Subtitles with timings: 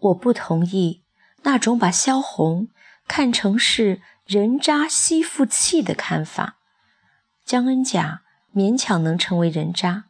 [0.00, 1.02] 我不同意
[1.42, 2.68] 那种把萧红
[3.06, 6.56] 看成是人渣吸附器的看法。
[7.44, 8.22] 江恩甲
[8.54, 10.04] 勉强能成为人渣，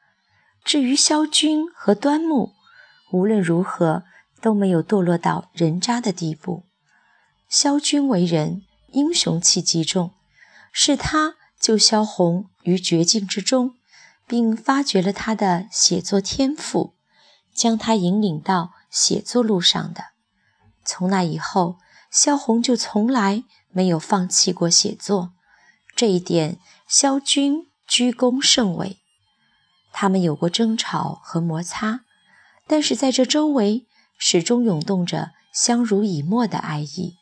[0.65, 2.53] 至于萧军和端木，
[3.13, 4.05] 无论如何
[4.41, 6.65] 都没有堕落到人渣的地步。
[7.48, 8.62] 萧军为人
[8.93, 10.12] 英雄气极重，
[10.73, 13.75] 是他救萧红于绝境之中，
[14.27, 16.95] 并发掘了他的写作天赋，
[17.53, 20.07] 将他引领到写作路上的。
[20.85, 21.79] 从那以后，
[22.11, 25.33] 萧红就从来没有放弃过写作。
[25.95, 26.59] 这一点，
[26.89, 28.98] 萧军居功甚伟。
[29.93, 32.01] 他们有过争吵和摩擦，
[32.67, 33.87] 但是在这周围
[34.19, 37.17] 始终涌动着相濡以沫的爱意。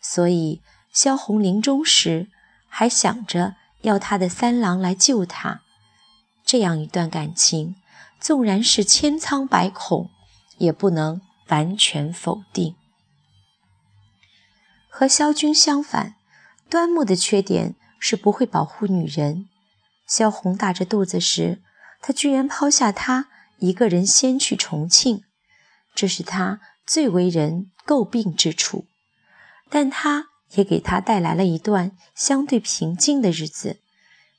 [0.00, 2.28] 所以，萧红临终时
[2.68, 5.62] 还想着要他的三郎来救他。
[6.44, 7.76] 这样一段感情，
[8.20, 10.08] 纵然是千疮百孔，
[10.58, 12.74] 也不能完全否定。
[14.88, 16.16] 和萧军相反，
[16.68, 19.48] 端木的缺点是不会保护女人。
[20.06, 21.62] 萧红大着肚子时，
[22.00, 23.28] 他居然抛下她
[23.58, 25.22] 一个人先去重庆，
[25.94, 28.86] 这是他最为人诟病之处。
[29.70, 33.80] 但他也给他带来了一段相对平静的日子。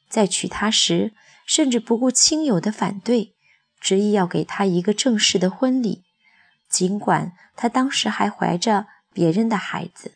[0.09, 1.13] 在娶她时，
[1.45, 3.35] 甚至不顾亲友的反对，
[3.79, 6.03] 执意要给她一个正式的婚礼，
[6.69, 10.13] 尽管他当时还怀着别人的孩子。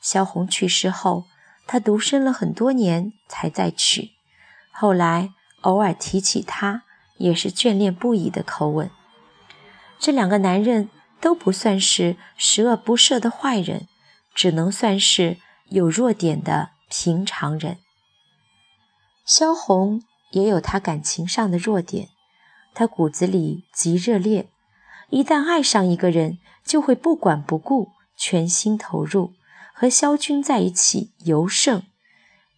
[0.00, 1.26] 萧红去世后，
[1.66, 4.12] 他独身了很多年才再娶。
[4.72, 6.84] 后来偶尔提起他，
[7.16, 8.90] 也是眷恋不已的口吻。
[9.98, 10.88] 这两个男人
[11.20, 13.88] 都不算是十恶不赦的坏人，
[14.34, 15.38] 只能算是
[15.70, 17.78] 有弱点的平常人。
[19.26, 22.08] 萧红也有她感情上的弱点，
[22.72, 24.48] 她骨子里极热烈，
[25.10, 29.32] 一旦爱上一个人，就会不管不顾，全心投入。
[29.72, 31.84] 和萧军在一起尤甚，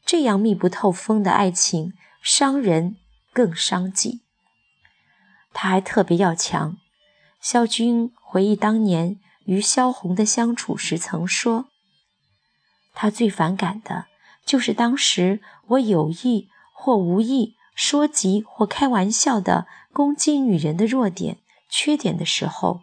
[0.06, 2.97] 这样密不透风的爱情伤人
[3.33, 4.22] 更伤己。
[5.53, 6.78] 他还特别要强。
[7.41, 11.66] 萧军回忆当年与萧红的相处时曾说
[12.94, 14.06] ：“他最反感的
[14.47, 21.37] 就是当时我有意或无意说及或开玩笑的攻击女人的弱点、
[21.71, 22.83] 缺点的时候，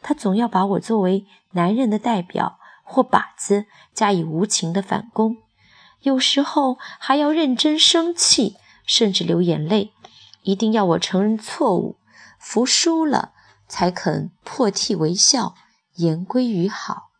[0.00, 2.54] 他总要把我作为男人的代表。”
[2.90, 5.36] 或靶子加以无情的反攻，
[6.00, 8.56] 有时候还要认真生气，
[8.86, 9.92] 甚至流眼泪，
[10.40, 11.98] 一定要我承认错误，
[12.38, 13.34] 服输了
[13.68, 15.54] 才肯破涕为笑，
[15.96, 17.10] 言归于好。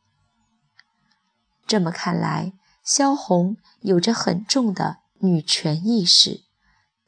[1.67, 6.45] 这么看来，萧红有着很重的女权意识，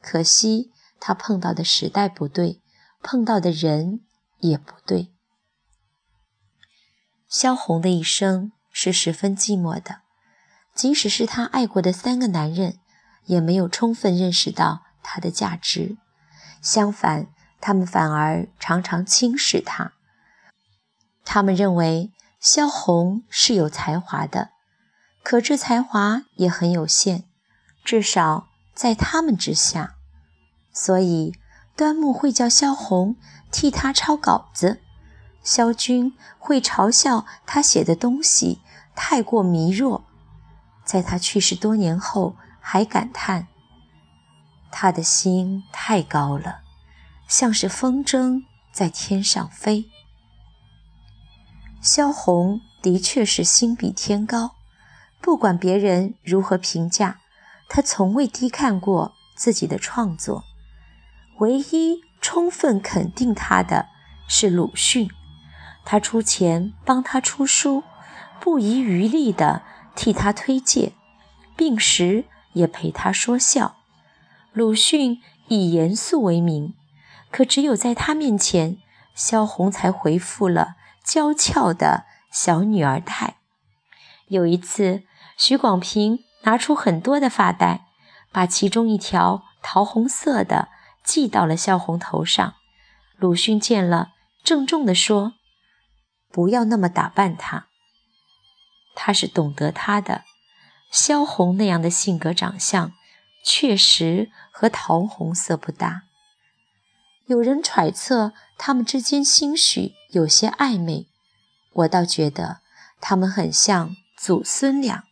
[0.03, 2.61] 可惜她碰到的时代不对，
[3.03, 4.01] 碰到的人
[4.39, 5.13] 也不对。
[7.29, 10.01] 萧红的一生是十分寂寞的，
[10.75, 12.79] 即使是她爱过的三个男人，
[13.25, 15.97] 也没有充分认识到她的价值。
[16.61, 17.29] 相反，
[17.61, 19.93] 他们反而常常轻视她。
[21.25, 24.51] 他们认为萧红是有才华的，
[25.23, 27.25] 可这才华也很有限，
[27.85, 29.95] 至少在他们之下。
[30.73, 31.35] 所以，
[31.77, 33.17] 端木会叫萧红
[33.51, 34.81] 替他抄稿子。
[35.43, 38.61] 萧军会嘲笑他写的东西
[38.95, 40.05] 太过迷弱，
[40.85, 43.49] 在他去世多年后，还感叹
[44.71, 46.61] 他的心太高了，
[47.27, 49.87] 像是风筝在天上飞。
[51.81, 54.57] 萧红的确是心比天高，
[55.23, 57.21] 不管别人如何评价，
[57.71, 60.45] 他从未低看过自己的创作。
[61.41, 63.89] 唯一充分肯定他的
[64.29, 65.11] 是鲁迅。
[65.85, 67.83] 他出钱帮他出书，
[68.39, 69.63] 不遗余力地
[69.97, 70.93] 替他推荐，
[71.57, 73.77] 病时也陪他说笑。
[74.53, 76.75] 鲁迅以严肃为名，
[77.31, 78.77] 可只有在他面前，
[79.15, 83.37] 萧红才回复了娇俏的小女儿态。
[84.29, 85.05] 有一次，
[85.39, 87.87] 许广平拿出很多的发带，
[88.31, 90.69] 把其中一条桃红色的
[91.05, 92.55] 系到了萧红头上。
[93.17, 94.13] 鲁迅见了，
[94.43, 95.35] 郑重地说。
[96.33, 97.67] 不要那么打扮他，
[98.95, 100.23] 他是懂得他的。
[100.93, 102.93] 萧红那样的性格长相，
[103.45, 106.03] 确实和桃红色不搭。
[107.27, 111.09] 有人揣测他们之间兴许有些暧昧，
[111.73, 112.61] 我倒觉得
[113.01, 115.05] 他们很像祖孙俩。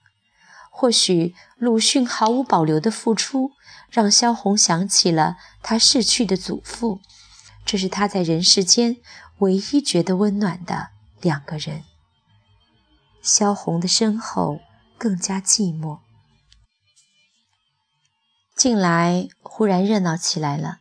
[0.81, 3.51] 或许鲁迅毫无保留的付出，
[3.91, 7.01] 让萧红想起了他逝去的祖父，
[7.67, 8.99] 这是他在人世间
[9.39, 10.91] 唯一觉得温暖的。
[11.21, 11.83] 两个人。
[13.21, 14.61] 萧红的身后
[14.97, 15.99] 更加寂寞。
[18.55, 20.79] 近来忽然热闹起来了，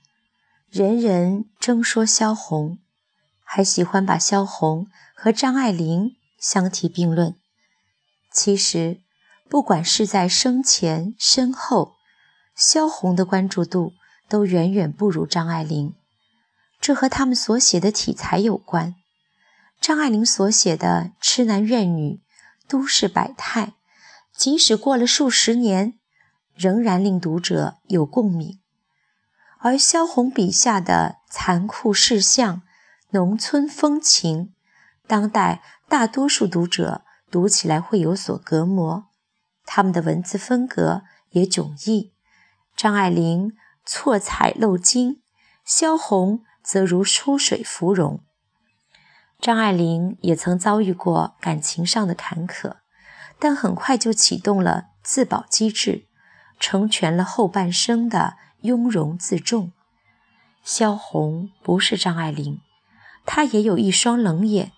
[0.69, 2.77] 人人争说萧红，
[3.43, 4.85] 还喜欢把萧红
[5.15, 7.35] 和张爱玲相提并论。
[8.31, 9.01] 其实，
[9.49, 11.95] 不管是在生前身后，
[12.55, 13.93] 萧红的关注度
[14.27, 15.93] 都远远不如张爱玲。
[16.79, 18.95] 这和他们所写的题材有关。
[19.79, 22.19] 张爱玲所写的痴男怨女、
[22.67, 23.73] 都市百态，
[24.35, 25.93] 即使过了数十年。
[26.55, 28.59] 仍然令读者有共鸣，
[29.59, 32.63] 而萧红笔下的残酷世相、
[33.11, 34.55] 农村风情，
[35.05, 39.06] 当代大多数读者读起来会有所隔膜。
[39.67, 42.13] 他们的文字风格也迥异，
[42.75, 43.55] 张爱玲
[43.85, 45.21] 错彩漏金，
[45.63, 48.23] 萧红则如出水芙蓉。
[49.39, 52.77] 张爱玲也曾遭遇过感情上的坎坷，
[53.37, 56.07] 但很快就启动了自保机制。
[56.59, 59.73] 成全了后半生的雍容自重。
[60.63, 62.61] 萧红不是张爱玲，
[63.27, 64.71] 她也有一双冷眼，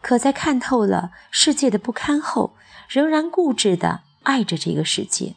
[0.00, 2.56] 可在看透了世界的不堪后，
[2.88, 5.34] 仍然固执地爱着这个世界。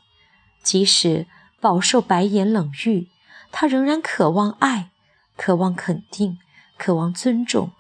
[0.61, 1.25] 即使
[1.61, 3.07] 饱受白眼冷遇，
[3.51, 4.91] 他仍然渴望爱，
[5.37, 6.37] 渴望肯定，
[6.77, 7.71] 渴望尊重。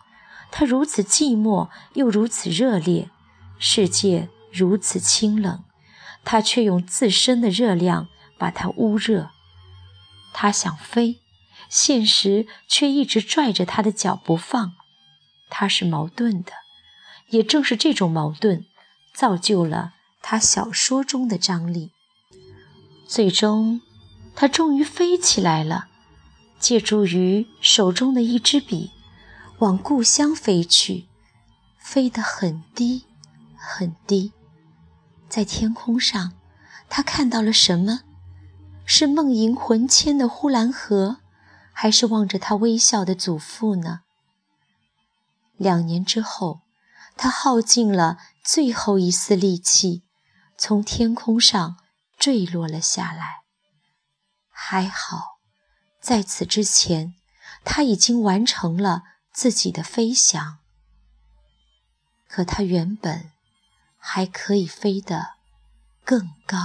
[0.49, 3.09] 他如此寂寞，又如此热烈，
[3.59, 5.63] 世界如此清冷。
[6.23, 8.07] 他却用自身的热量
[8.37, 9.31] 把它捂热。
[10.33, 11.19] 他想飞，
[11.67, 14.73] 现实却一直拽着他的脚不放。
[15.49, 16.53] 他是矛盾的，
[17.29, 18.65] 也正是这种矛盾，
[19.13, 21.91] 造就了他小说中的张力。
[23.07, 23.81] 最终，
[24.35, 25.87] 他终于飞起来了，
[26.59, 28.91] 借助于手中的一支笔，
[29.59, 31.07] 往故乡飞去，
[31.77, 33.05] 飞得很低，
[33.57, 34.31] 很低。
[35.27, 36.33] 在天空上，
[36.87, 38.01] 他看到了什么？
[38.85, 41.17] 是梦萦魂牵的呼兰河，
[41.71, 44.01] 还是望着他微笑的祖父呢？
[45.57, 46.61] 两年之后，
[47.15, 50.01] 他耗尽了最后一丝力气，
[50.63, 51.77] 从天空上
[52.19, 53.41] 坠落了下来。
[54.51, 55.39] 还好，
[55.99, 57.15] 在此之前，
[57.63, 59.01] 他已经完成了
[59.33, 60.59] 自己的飞翔。
[62.27, 63.31] 可他原本……
[63.97, 65.35] 还可以飞得
[66.05, 66.57] 更高。